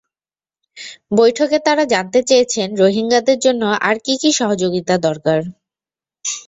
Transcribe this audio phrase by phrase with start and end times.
[1.11, 5.39] বৈঠকে তাঁরা জানতে চেয়েছেন, রোহিঙ্গাদের জন্য আর কী কী সহযোগিতা দরকার।